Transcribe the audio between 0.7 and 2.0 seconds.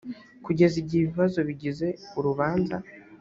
igihe ibibazo bigize